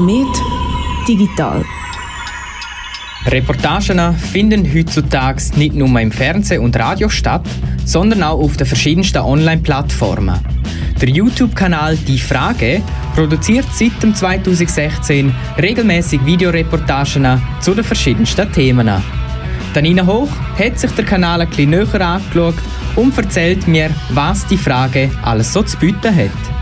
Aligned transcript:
Komet 0.00 0.34
Digital. 1.06 1.62
Reportagen 3.26 4.14
finden 4.14 4.66
heutzutage 4.74 5.42
nicht 5.56 5.74
nur 5.74 6.00
im 6.00 6.10
Fernsehen 6.10 6.62
und 6.62 6.74
Radio 6.78 7.10
statt, 7.10 7.46
sondern 7.84 8.22
auch 8.22 8.40
auf 8.40 8.56
den 8.56 8.66
verschiedensten 8.66 9.18
Online-Plattformen. 9.18 10.40
Der 11.02 11.08
YouTube-Kanal 11.10 11.98
Die 11.98 12.18
Frage 12.18 12.80
produziert 13.14 13.66
seit 13.74 14.16
2016 14.16 15.34
regelmäßig 15.58 16.24
Videoreportagen 16.24 17.42
zu 17.60 17.74
den 17.74 17.84
verschiedensten 17.84 18.50
Themen. 18.52 18.90
Danina 19.74 20.06
Hoch 20.06 20.30
hat 20.58 20.78
sich 20.78 20.92
der 20.92 21.04
Kanal 21.04 21.42
ein 21.42 21.70
näher 21.70 22.00
angeschaut 22.00 22.54
und 22.96 23.18
erzählt 23.18 23.68
mir, 23.68 23.90
was 24.08 24.46
die 24.46 24.56
Frage 24.56 25.10
alles 25.20 25.52
so 25.52 25.62
zu 25.62 25.76
bieten 25.76 26.16
hat. 26.16 26.59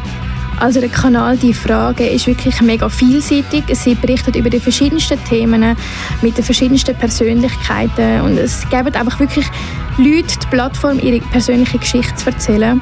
Also 0.61 0.81
der 0.81 0.89
Kanal 0.89 1.37
«Die 1.37 1.55
Frage» 1.55 2.07
ist 2.07 2.27
wirklich 2.27 2.61
mega 2.61 2.89
vielseitig. 2.89 3.65
Sie 3.73 3.95
berichtet 3.95 4.35
über 4.35 4.51
die 4.51 4.59
verschiedensten 4.59 5.23
Themen 5.25 5.77
mit 6.21 6.37
den 6.37 6.45
verschiedensten 6.45 6.97
Persönlichkeiten 6.97 8.23
und 8.23 8.37
es 8.37 8.69
gibt 8.69 8.97
einfach 8.97 9.21
wirklich 9.21 9.47
Leute 9.99 10.37
die 10.43 10.47
Plattform, 10.51 10.99
ihre 10.99 11.21
persönliche 11.21 11.79
Geschichte 11.79 12.15
zu 12.17 12.27
erzählen. 12.31 12.81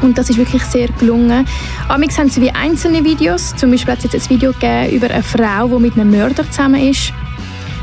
Und 0.00 0.16
das 0.16 0.30
ist 0.30 0.38
wirklich 0.38 0.62
sehr 0.62 0.88
gelungen. 0.88 1.44
Amix 1.88 2.16
haben 2.18 2.30
sie 2.30 2.40
wie 2.40 2.50
einzelne 2.50 3.04
Videos. 3.04 3.54
Zum 3.56 3.70
Beispiel 3.70 3.92
hat 3.92 4.04
es 4.04 4.12
jetzt 4.12 4.26
ein 4.26 4.36
Video 4.36 4.52
gegeben 4.52 4.90
über 4.90 5.10
eine 5.10 5.22
Frau, 5.22 5.68
die 5.68 5.82
mit 5.82 5.94
einem 5.94 6.10
Mörder 6.10 6.50
zusammen 6.50 6.80
ist. 6.80 7.12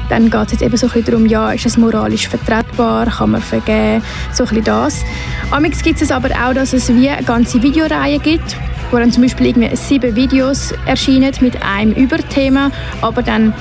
Dann 0.09 0.29
geht 0.29 0.45
es 0.45 0.51
jetzt 0.53 0.61
eben 0.61 0.77
so 0.77 0.87
ein 0.87 0.93
bisschen 0.93 1.05
darum, 1.05 1.25
ja, 1.25 1.51
ist 1.51 1.65
es 1.65 1.77
moralisch 1.77 2.27
vertretbar, 2.27 3.07
kann 3.07 3.31
man 3.31 3.41
vergeben, 3.41 4.01
so 4.33 4.43
ein 4.43 4.49
bisschen 4.49 4.63
das. 4.63 5.03
Amix 5.51 5.83
gibt 5.83 6.01
es 6.01 6.11
aber 6.11 6.29
auch, 6.31 6.53
dass 6.53 6.73
es 6.73 6.87
wie 6.89 7.09
eine 7.09 7.23
ganze 7.23 7.61
Videoreihe 7.61 8.17
gibt, 8.19 8.57
wo 8.91 8.97
dann 8.97 9.11
zum 9.11 9.23
Beispiel 9.23 9.47
irgendwie 9.47 9.75
sieben 9.75 10.15
Videos 10.15 10.73
erscheinen 10.85 11.33
mit 11.41 11.61
einem 11.61 11.93
Überthema, 11.93 12.71
aber 13.01 13.21
dann 13.21 13.53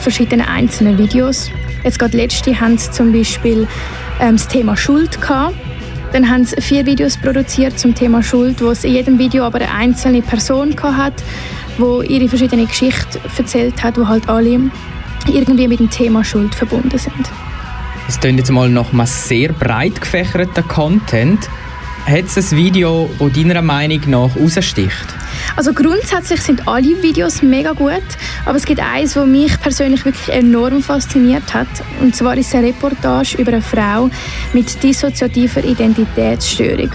verschiedene 0.00 0.48
einzelne 0.48 0.98
Videos. 0.98 1.50
Jetzt 1.84 1.98
gerade 1.98 2.16
letzte 2.16 2.60
haben 2.60 2.78
sie 2.78 2.90
zum 2.90 3.12
Beispiel 3.12 3.68
ähm, 4.20 4.36
das 4.36 4.48
Thema 4.48 4.76
Schuld 4.76 5.20
gehabt. 5.20 5.54
Dann 6.12 6.30
haben 6.30 6.44
sie 6.44 6.60
vier 6.60 6.86
Videos 6.86 7.16
produziert 7.16 7.78
zum 7.78 7.94
Thema 7.94 8.22
Schuld, 8.22 8.62
wo 8.62 8.70
es 8.70 8.84
in 8.84 8.92
jedem 8.92 9.18
Video 9.18 9.44
aber 9.44 9.58
eine 9.58 9.70
einzelne 9.70 10.22
Person 10.22 10.74
hat, 10.80 11.14
wo 11.76 12.02
ihre 12.02 12.28
verschiedene 12.28 12.66
Geschichte 12.66 13.20
erzählt 13.36 13.82
hat, 13.82 13.98
wo 13.98 14.06
halt 14.06 14.28
alle 14.28 14.70
irgendwie 15.26 15.68
mit 15.68 15.80
dem 15.80 15.90
Thema 15.90 16.22
Schuld 16.24 16.54
verbunden 16.54 16.98
sind. 16.98 17.30
Es 18.06 18.20
klingt 18.20 18.38
jetzt 18.38 18.50
mal 18.50 18.68
nach 18.68 18.92
einem 18.92 19.06
sehr 19.06 19.52
breit 19.52 20.00
gefächerten 20.00 20.68
Content. 20.68 21.48
Hat 22.06 22.24
es 22.26 22.52
ein 22.52 22.58
Video, 22.58 23.08
das 23.18 23.32
deiner 23.32 23.62
Meinung 23.62 24.00
nach 24.08 24.34
heraussticht? 24.34 25.06
Also 25.56 25.72
grundsätzlich 25.72 26.42
sind 26.42 26.68
alle 26.68 27.02
Videos 27.02 27.40
mega 27.40 27.72
gut, 27.72 28.02
aber 28.44 28.58
es 28.58 28.66
gibt 28.66 28.80
eins, 28.80 29.14
das 29.14 29.26
mich 29.26 29.58
persönlich 29.58 30.04
wirklich 30.04 30.28
enorm 30.28 30.82
fasziniert 30.82 31.54
hat. 31.54 31.66
Und 32.02 32.14
zwar 32.14 32.36
ist 32.36 32.48
es 32.48 32.54
eine 32.56 32.68
Reportage 32.68 33.38
über 33.38 33.52
eine 33.52 33.62
Frau 33.62 34.10
mit 34.52 34.82
dissoziativer 34.82 35.64
Identitätsstörung. 35.64 36.90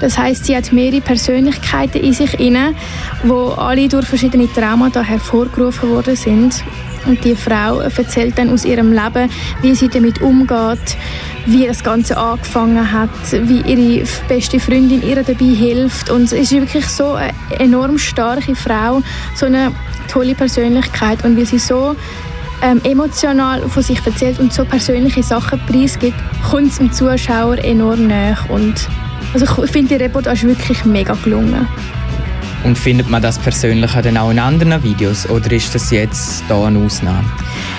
Das 0.00 0.18
heißt, 0.18 0.46
sie 0.46 0.56
hat 0.56 0.72
mehrere 0.72 1.00
Persönlichkeiten 1.00 2.02
in 2.02 2.12
sich 2.12 2.40
inne, 2.40 2.74
wo 3.22 3.50
alle 3.50 3.86
durch 3.88 4.06
verschiedene 4.06 4.52
Traumata 4.52 5.02
hervorgerufen 5.02 5.90
worden 5.90 6.16
sind. 6.16 6.64
Und 7.06 7.24
die 7.24 7.36
Frau 7.36 7.80
erzählt 7.80 8.36
dann 8.36 8.50
aus 8.50 8.64
ihrem 8.64 8.92
Leben, 8.92 9.30
wie 9.62 9.74
sie 9.74 9.88
damit 9.88 10.20
umgeht, 10.20 10.96
wie 11.46 11.66
das 11.66 11.82
Ganze 11.82 12.16
angefangen 12.16 12.92
hat, 12.92 13.10
wie 13.32 13.60
ihre 13.62 14.06
beste 14.28 14.60
Freundin 14.60 15.02
ihr 15.02 15.22
dabei 15.22 15.44
hilft. 15.44 16.10
Und 16.10 16.24
es 16.24 16.32
ist 16.32 16.52
wirklich 16.52 16.86
so 16.86 17.14
eine 17.14 17.32
enorm 17.58 17.98
starke 17.98 18.54
Frau, 18.54 19.02
so 19.34 19.46
eine 19.46 19.72
tolle 20.08 20.34
Persönlichkeit. 20.34 21.24
Und 21.24 21.36
wie 21.36 21.44
sie 21.44 21.58
so 21.58 21.96
ähm, 22.62 22.80
emotional 22.84 23.68
von 23.68 23.82
sich 23.82 24.04
erzählt 24.04 24.38
und 24.38 24.52
so 24.52 24.64
persönliche 24.64 25.22
Sachen 25.22 25.60
preisgibt, 25.66 26.18
kommt 26.48 26.72
es 26.72 26.78
dem 26.78 26.92
Zuschauer 26.92 27.58
enorm 27.58 28.06
näher. 28.06 28.36
Und 28.48 28.88
also 29.32 29.64
ich 29.64 29.70
finde 29.70 29.96
die 29.96 30.04
Reportage 30.04 30.46
wirklich 30.46 30.84
mega 30.84 31.14
gelungen. 31.24 31.66
Und 32.62 32.76
findet 32.76 33.08
man 33.08 33.22
das 33.22 33.38
persönlich 33.38 33.92
dann 33.92 34.18
auch 34.18 34.30
in 34.30 34.38
anderen 34.38 34.82
Videos 34.82 35.28
oder 35.28 35.50
ist 35.52 35.74
das 35.74 35.90
jetzt 35.90 36.44
hier 36.46 36.56
eine 36.56 36.78
Ausnahme? 36.78 37.24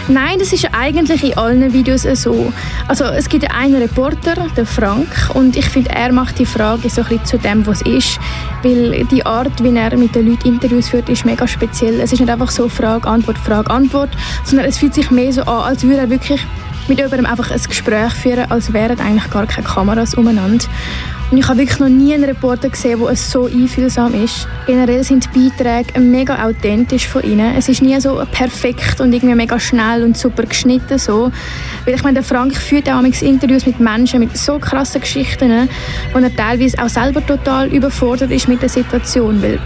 Nein, 0.08 0.40
das 0.40 0.52
ist 0.52 0.68
eigentlich 0.74 1.24
in 1.24 1.38
allen 1.38 1.74
Videos 1.74 2.04
so. 2.04 2.52
Also 2.88 3.06
es 3.06 3.30
gibt 3.30 3.50
einen 3.54 3.76
Reporter, 3.76 4.48
den 4.58 4.66
Frank, 4.66 5.08
und 5.34 5.56
ich 5.56 5.70
finde, 5.70 5.92
er 5.92 6.12
macht 6.12 6.40
die 6.40 6.46
Frage 6.46 6.90
so 6.90 7.04
ein 7.04 7.24
zu 7.24 7.38
dem, 7.38 7.66
was 7.68 7.82
ist, 7.84 8.20
weil 8.64 9.06
die 9.06 9.26
Art, 9.26 9.64
wie 9.64 9.76
er 9.76 9.96
mit 9.98 10.16
den 10.16 10.28
Leuten 10.30 10.48
Interviews 10.48 10.90
führt, 10.90 11.08
ist 11.10 11.26
mega 11.26 11.48
speziell. 11.48 12.00
Es 12.00 12.12
ist 12.12 12.20
nicht 12.20 12.30
einfach 12.30 12.52
so 12.52 12.68
Frage, 12.68 13.08
Antwort, 13.08 13.38
Frage, 13.38 13.70
Antwort, 13.70 14.10
sondern 14.44 14.68
es 14.68 14.78
fühlt 14.78 14.94
sich 14.94 15.12
mehr 15.12 15.32
so 15.32 15.42
an, 15.44 15.70
als 15.70 15.84
würde 15.84 16.00
er 16.00 16.10
wirklich 16.10 16.46
mit 16.88 16.98
jemandem 16.98 17.26
einfach 17.26 17.52
ein 17.52 17.62
Gespräch 17.62 18.14
führen, 18.14 18.50
als 18.52 18.74
wären 18.74 19.00
eigentlich 19.00 19.30
gar 19.30 19.46
keine 19.46 19.68
Kameras 19.68 20.16
umeinander. 20.16 20.66
Und 21.32 21.38
ich 21.38 21.48
habe 21.48 21.60
wirklich 21.60 21.80
noch 21.80 21.88
nie 21.88 22.14
einen 22.14 22.26
Reporter 22.26 22.68
gesehen, 22.68 23.00
der 23.00 23.16
so 23.16 23.46
einfühlsam 23.46 24.14
ist. 24.22 24.50
Generell 24.68 25.02
sind 25.06 25.30
die 25.34 25.50
Beiträge 25.50 25.98
mega 25.98 26.46
authentisch 26.46 27.08
von 27.08 27.24
ihnen. 27.24 27.56
Es 27.56 27.70
ist 27.70 27.82
nie 27.82 27.98
so 28.02 28.22
perfekt 28.34 29.00
und 29.00 29.14
irgendwie 29.14 29.36
mega 29.36 29.58
schnell 29.58 30.04
und 30.04 30.18
super 30.18 30.44
geschnitten 30.44 31.00
so. 31.00 31.32
Weil 31.86 31.96
ich 31.96 32.04
meine, 32.04 32.16
der 32.16 32.24
Frank 32.24 32.54
führt 32.54 32.90
auch 32.90 33.02
Interviews 33.02 33.66
mit 33.66 33.80
Menschen 33.80 34.20
mit 34.20 34.36
so 34.36 34.60
krassen 34.60 35.00
Geschichten, 35.00 35.70
wo 36.12 36.20
er 36.20 36.36
teilweise 36.36 36.78
auch 36.84 36.90
selber 36.90 37.26
total 37.26 37.70
überfordert 37.70 38.32
ist 38.32 38.50
mit 38.50 38.62
der 38.62 38.70
Situation, 38.70 39.42
weil 39.42 39.58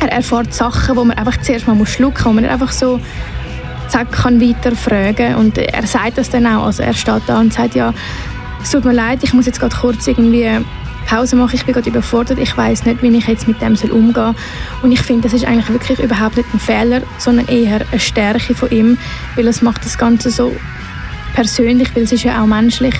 er 0.00 0.12
erfährt 0.12 0.54
Sachen, 0.54 0.96
wo 0.96 1.04
man 1.04 1.18
einfach 1.18 1.38
zuerst 1.42 1.68
mal 1.68 1.76
schlucken 1.84 2.24
muss, 2.24 2.24
wo 2.24 2.32
man 2.32 2.44
einfach 2.46 2.72
so 2.72 3.00
zack 3.88 4.12
kann 4.12 4.40
weiter 4.40 4.74
fragen 4.74 5.36
und 5.36 5.58
er 5.58 5.86
sagt 5.86 6.18
das 6.18 6.30
dann 6.30 6.46
auch, 6.46 6.66
also 6.66 6.82
er 6.82 6.94
steht 6.94 7.22
da 7.26 7.38
und 7.38 7.52
sagt 7.52 7.74
ja, 7.74 7.92
es 8.62 8.70
tut 8.70 8.84
mir 8.84 8.92
leid, 8.92 9.20
ich 9.22 9.32
muss 9.32 9.46
jetzt 9.46 9.60
gerade 9.60 9.76
kurz 9.76 10.06
irgendwie 10.06 10.48
Pause 11.06 11.36
mache. 11.36 11.54
Ich 11.54 11.64
bin 11.64 11.72
gerade 11.72 11.88
überfordert. 11.88 12.38
Ich 12.38 12.56
weiß 12.56 12.84
nicht, 12.84 13.02
wie 13.02 13.16
ich 13.16 13.26
jetzt 13.26 13.48
mit 13.48 13.62
dem 13.62 13.76
soll 13.76 13.90
umgehen 13.92 14.14
soll. 14.14 14.34
Und 14.82 14.92
ich 14.92 15.00
finde, 15.00 15.22
das 15.22 15.32
ist 15.32 15.46
eigentlich 15.46 15.68
wirklich 15.68 16.00
überhaupt 16.00 16.36
nicht 16.36 16.52
ein 16.52 16.60
Fehler, 16.60 17.00
sondern 17.18 17.46
eher 17.48 17.80
eine 17.90 18.00
Stärke 18.00 18.54
von 18.54 18.70
ihm, 18.70 18.98
weil 19.36 19.46
es 19.46 19.62
macht 19.62 19.84
das 19.84 19.96
Ganze 19.96 20.30
so 20.30 20.54
persönlich, 21.34 21.94
weil 21.94 22.02
es 22.02 22.12
ist 22.12 22.24
ja 22.24 22.42
auch 22.42 22.46
menschlich, 22.46 22.94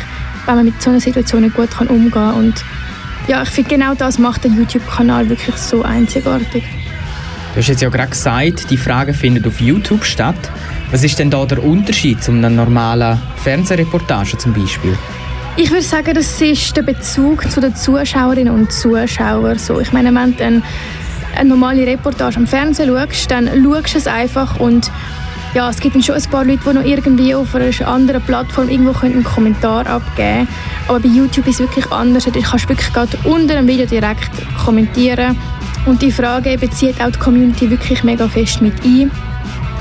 wenn 0.46 0.56
man 0.56 0.64
mit 0.64 0.80
so 0.80 0.90
einer 0.90 1.00
Situation 1.00 1.52
gut 1.52 1.70
kann 1.72 1.88
umgehen 1.88 2.12
kann. 2.12 2.34
Und 2.34 2.64
ja, 3.28 3.42
ich 3.42 3.48
finde, 3.48 3.70
genau 3.70 3.94
das 3.94 4.18
macht 4.18 4.44
den 4.44 4.56
YouTube-Kanal 4.56 5.28
wirklich 5.28 5.56
so 5.56 5.82
einzigartig. 5.82 6.62
Du 7.54 7.60
hast 7.60 7.68
jetzt 7.68 7.82
ja 7.82 7.88
gerade 7.88 8.10
gesagt, 8.10 8.70
die 8.70 8.76
Frage 8.76 9.14
findet 9.14 9.46
auf 9.46 9.60
YouTube 9.60 10.04
statt. 10.04 10.36
Was 10.90 11.02
ist 11.02 11.18
denn 11.18 11.30
da 11.30 11.44
der 11.44 11.62
Unterschied 11.64 12.22
zu 12.22 12.30
einer 12.30 12.48
normalen 12.48 13.20
Fernsehreportage 13.42 14.38
zum 14.38 14.52
Beispiel? 14.52 14.96
Ich 15.56 15.70
würde 15.70 15.82
sagen, 15.82 16.14
das 16.14 16.40
ist 16.40 16.76
der 16.76 16.82
Bezug 16.82 17.50
zu 17.50 17.60
den 17.60 17.74
Zuschauerinnen 17.74 18.54
und 18.54 18.70
Zuschauern. 18.70 19.58
So, 19.58 19.80
ich 19.80 19.92
meine, 19.92 20.14
wenn 20.14 20.36
du 20.36 20.44
eine, 20.44 20.62
eine 21.34 21.48
normale 21.48 21.84
Reportage 21.86 22.36
am 22.36 22.46
Fernsehen 22.46 22.88
schaust, 22.88 23.30
dann 23.30 23.48
schaust 23.64 23.94
du 23.94 23.98
es 23.98 24.06
einfach 24.06 24.60
und 24.60 24.90
ja, 25.54 25.70
es 25.70 25.80
gibt 25.80 26.04
schon 26.04 26.14
ein 26.14 26.22
paar 26.24 26.44
Leute, 26.44 26.60
die 26.66 26.74
noch 26.74 26.84
irgendwie 26.84 27.34
auf 27.34 27.54
einer 27.54 27.88
anderen 27.88 28.22
Plattform 28.22 28.68
irgendwo 28.68 28.94
einen 29.04 29.24
Kommentar 29.24 29.86
abgeben 29.86 30.46
können. 30.46 30.48
Aber 30.86 31.00
bei 31.00 31.08
YouTube 31.08 31.46
ist 31.46 31.54
es 31.54 31.60
wirklich 31.60 31.90
anders. 31.90 32.24
Du 32.24 32.32
kannst 32.42 32.68
wirklich 32.68 32.92
gerade 32.92 33.16
unter 33.24 33.54
dem 33.54 33.66
Video 33.66 33.86
direkt 33.86 34.30
kommentieren. 34.62 35.36
Und 35.86 36.02
die 36.02 36.12
Frage 36.12 36.58
bezieht 36.58 37.00
auch 37.00 37.10
die 37.10 37.18
Community 37.18 37.70
wirklich 37.70 38.04
mega 38.04 38.28
fest 38.28 38.60
mit 38.60 38.74
ein. 38.84 39.10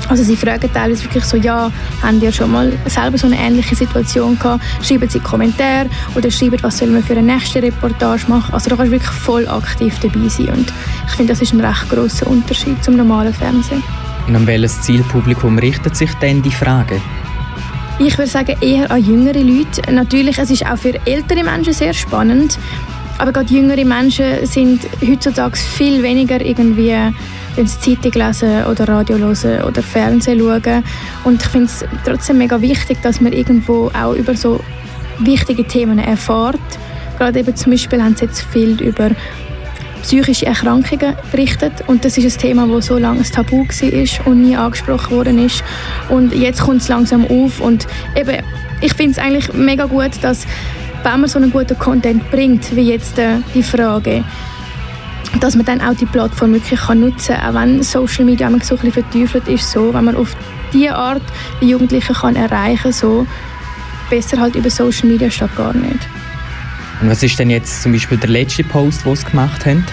Also 0.08 0.22
sie 0.22 0.36
fragen 0.36 0.72
teilweise 0.72 1.04
wirklich 1.04 1.24
so, 1.24 1.36
ja, 1.36 1.70
haben 2.02 2.22
ihr 2.22 2.32
schon 2.32 2.52
mal 2.52 2.72
selber 2.86 3.18
so 3.18 3.26
eine 3.26 3.38
ähnliche 3.38 3.74
Situation 3.74 4.38
gehabt? 4.38 4.62
Schreiben 4.82 5.08
sie 5.08 5.18
Kommentare 5.18 5.88
oder 6.14 6.30
schreiben, 6.30 6.58
was 6.62 6.78
sollen 6.78 6.94
wir 6.94 7.02
für 7.02 7.14
eine 7.16 7.34
nächste 7.34 7.62
Reportage 7.62 8.24
machen. 8.28 8.54
Also 8.54 8.70
da 8.70 8.76
kannst 8.76 8.92
du 8.92 8.96
wirklich 8.96 9.10
voll 9.10 9.48
aktiv 9.48 9.98
dabei 10.00 10.28
sein 10.28 10.48
und 10.48 10.72
ich 11.06 11.12
finde, 11.14 11.32
das 11.32 11.42
ist 11.42 11.52
ein 11.52 11.60
recht 11.60 11.88
großer 11.90 12.26
Unterschied 12.26 12.82
zum 12.84 12.96
normalen 12.96 13.34
Fernsehen. 13.34 13.82
Und 14.26 14.36
an 14.36 14.46
welches 14.46 14.80
Zielpublikum 14.82 15.58
richtet 15.58 15.96
sich 15.96 16.12
denn 16.14 16.42
die 16.42 16.50
Frage? 16.50 17.00
Ich 17.98 18.18
würde 18.18 18.30
sagen 18.30 18.56
eher 18.60 18.90
an 18.90 19.02
jüngere 19.02 19.42
Leute. 19.42 19.90
Natürlich, 19.90 20.38
es 20.38 20.50
ist 20.50 20.66
auch 20.66 20.76
für 20.76 20.94
ältere 21.06 21.42
Menschen 21.42 21.72
sehr 21.72 21.94
spannend, 21.94 22.58
aber 23.18 23.32
gerade 23.32 23.52
jüngere 23.52 23.84
Menschen 23.84 24.46
sind 24.46 24.86
heutzutage 25.00 25.56
viel 25.56 26.02
weniger 26.02 26.44
irgendwie 26.44 26.94
wenn 27.56 27.66
sie 27.66 27.96
Zeitung 27.96 28.12
lesen 28.12 28.64
oder 28.66 28.88
Radio 28.88 29.18
hören 29.18 29.62
oder 29.62 29.82
Fernsehen 29.82 30.38
schauen. 30.38 30.84
Und 31.24 31.42
ich 31.42 31.48
finde 31.48 31.66
es 31.66 31.84
trotzdem 32.04 32.38
mega 32.38 32.60
wichtig, 32.60 32.98
dass 33.02 33.20
man 33.20 33.32
irgendwo 33.32 33.90
auch 33.98 34.14
über 34.14 34.34
so 34.34 34.60
wichtige 35.18 35.64
Themen 35.64 35.98
erfährt. 35.98 36.60
Gerade 37.18 37.40
eben 37.40 37.56
zum 37.56 37.72
Beispiel 37.72 38.02
haben 38.02 38.14
sie 38.14 38.26
jetzt 38.26 38.42
viel 38.42 38.80
über 38.80 39.10
psychische 40.02 40.46
Erkrankungen 40.46 41.16
berichtet 41.32 41.72
und 41.88 42.04
das 42.04 42.16
ist 42.16 42.36
ein 42.36 42.40
Thema, 42.40 42.68
das 42.68 42.86
so 42.86 42.96
lange 42.96 43.20
ein 43.20 43.24
Tabu 43.24 43.66
war 43.66 44.26
und 44.26 44.42
nie 44.42 44.56
angesprochen 44.56 45.16
worden 45.16 45.44
ist. 45.44 45.64
Und 46.08 46.32
jetzt 46.32 46.60
kommt 46.60 46.82
es 46.82 46.88
langsam 46.88 47.26
auf 47.26 47.60
und 47.60 47.86
eben, 48.14 48.44
ich 48.80 48.94
finde 48.94 49.12
es 49.12 49.18
eigentlich 49.18 49.52
mega 49.52 49.86
gut, 49.86 50.12
dass 50.20 50.46
wenn 51.02 51.20
man 51.20 51.28
so 51.28 51.38
einen 51.38 51.50
guten 51.50 51.78
Content 51.78 52.30
bringt, 52.30 52.74
wie 52.76 52.90
jetzt 52.90 53.18
äh, 53.18 53.38
die 53.54 53.62
Frage, 53.62 54.22
dass 55.40 55.56
man 55.56 55.64
dann 55.64 55.80
auch 55.80 55.94
die 55.94 56.06
Plattform 56.06 56.52
wirklich 56.52 56.80
kann 56.80 57.00
nutzen 57.00 57.36
kann, 57.36 57.56
auch 57.56 57.60
wenn 57.60 57.82
Social 57.82 58.24
Media 58.24 58.48
so 58.48 58.54
ein 58.54 58.80
bisschen 58.80 58.92
verteufelt 58.92 59.48
ist, 59.48 59.70
so, 59.70 59.92
wenn 59.92 60.04
man 60.04 60.16
auf 60.16 60.36
diese 60.72 60.94
Art 60.94 61.22
die 61.60 61.68
Jugendlichen 61.68 62.14
kann 62.14 62.36
erreichen 62.36 62.92
so 62.92 63.26
besser 64.10 64.40
halt 64.40 64.54
über 64.54 64.70
Social 64.70 65.08
Media 65.08 65.30
statt 65.30 65.54
gar 65.56 65.74
nicht. 65.74 66.08
Und 67.00 67.10
was 67.10 67.22
ist 67.22 67.38
denn 67.38 67.50
jetzt 67.50 67.82
zum 67.82 67.92
Beispiel 67.92 68.18
der 68.18 68.30
letzte 68.30 68.64
Post, 68.64 69.04
den 69.04 69.14
Sie 69.14 69.26
gemacht 69.26 69.66
haben? 69.66 69.84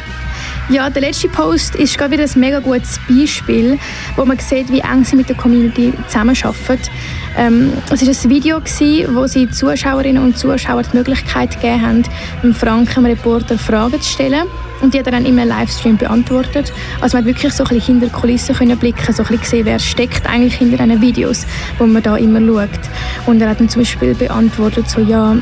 Ja, 0.70 0.90
der 0.90 1.02
letzte 1.02 1.28
Post 1.28 1.76
ist 1.76 1.98
gerade 1.98 2.14
wieder 2.14 2.24
ein 2.24 2.40
mega 2.40 2.60
gutes 2.60 2.98
Beispiel, 3.10 3.78
wo 4.16 4.24
man 4.24 4.40
sieht, 4.40 4.72
wie 4.72 4.80
eng 4.80 5.04
sie 5.04 5.18
mit 5.18 5.28
der 5.28 5.36
Community 5.36 5.94
zusammenarbeiten. 6.08 6.90
Ähm, 7.38 7.74
es 7.92 8.02
war 8.02 8.08
ein 8.08 8.30
Video, 8.30 8.62
gewesen, 8.62 9.14
wo 9.14 9.28
sie 9.28 9.50
Zuschauerinnen 9.50 10.24
und 10.24 10.38
Zuschauern 10.38 10.86
die 10.90 10.98
Möglichkeit 10.98 11.52
gegeben 11.60 11.82
haben, 11.86 12.04
dem 12.42 12.56
Frank, 12.56 12.94
dem 12.94 13.06
Reporter, 13.06 13.58
Fragen 13.58 14.00
zu 14.02 14.10
stellen. 14.10 14.44
Und 14.82 14.94
die 14.94 15.00
hat 15.00 15.06
er 15.08 15.12
dann 15.12 15.26
immer 15.26 15.44
im 15.44 15.50
Livestream 15.50 15.98
beantwortet. 15.98 16.72
Also 17.02 17.18
man 17.18 17.26
hat 17.26 17.36
wirklich 17.36 17.52
so 17.52 17.66
ein 17.66 17.70
bisschen 17.70 18.00
hinter 18.00 18.08
die 18.08 18.22
Kulissen 18.22 18.56
können 18.56 18.78
blicken, 18.78 19.14
so 19.14 19.24
ein 19.24 19.28
bisschen 19.28 19.46
sehen, 19.46 19.66
wer 19.66 19.80
steckt 19.80 20.26
eigentlich 20.28 20.56
hinter 20.56 20.78
diesen 20.78 21.02
Videos, 21.02 21.46
wo 21.78 21.86
man 21.86 22.02
da 22.02 22.16
immer 22.16 22.40
schaut. 22.40 22.80
Und 23.26 23.42
er 23.42 23.50
hat 23.50 23.60
dann 23.60 23.70
zum 23.70 23.82
Beispiel 23.82 24.14
beantwortet, 24.16 24.90
so 24.90 25.02
ja, 25.02 25.36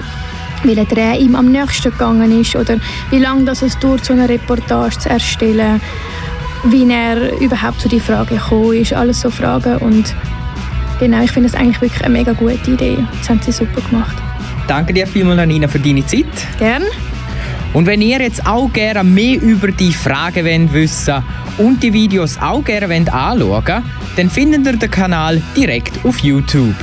welcher 0.64 0.86
Dreh 0.86 1.18
ihm 1.18 1.36
am 1.36 1.52
nächsten 1.52 1.92
gegangen 1.92 2.40
ist 2.40 2.56
oder 2.56 2.78
wie 3.10 3.20
lange 3.20 3.46
das 3.46 3.62
es 3.62 3.78
dauert, 3.80 4.06
so 4.06 4.14
eine 4.14 4.28
Reportage 4.28 5.00
zu 5.00 5.10
erstellen, 5.10 5.82
wie 6.66 6.90
er 6.90 7.40
überhaupt 7.40 7.82
zu 7.82 7.90
die 7.90 8.00
Frage 8.00 8.36
gekommen 8.36 8.74
ist, 8.74 8.94
alles 8.94 9.22
so 9.22 9.30
Fragen 9.30 9.78
und 9.78 10.16
genau, 11.00 11.24
ich 11.24 11.32
finde 11.32 11.50
es 11.50 11.56
eigentlich 11.56 11.82
wirklich 11.82 12.04
eine 12.04 12.14
mega 12.14 12.34
gute 12.34 12.72
Idee. 12.72 12.98
Das 13.20 13.30
haben 13.30 13.42
sie 13.42 13.52
super 13.52 13.82
gemacht. 13.82 14.16
Danke 14.68 14.94
dir 14.94 15.08
vielmals, 15.08 15.40
Anina, 15.40 15.68
für 15.68 15.80
deine 15.80 16.06
Zeit. 16.06 16.26
Gerne. 16.60 16.86
Und 17.74 17.86
wenn 17.86 18.02
ihr 18.02 18.22
jetzt 18.22 18.46
auch 18.46 18.72
gerne 18.72 19.04
mehr 19.04 19.42
über 19.42 19.70
die 19.70 19.94
Fragen 19.94 20.46
wollt 20.46 20.74
wissen 20.74 21.24
und 21.58 21.82
die 21.82 21.94
Videos 21.94 22.38
auch 22.38 22.64
gerne 22.64 22.94
anschauen 23.12 23.50
wollt, 23.50 23.84
dann 24.18 24.30
findet 24.30 24.66
ihr 24.66 24.78
den 24.78 24.92
Kanal 24.92 25.42
direkt 25.56 26.06
auf 26.06 26.20
YouTube. 26.20 26.76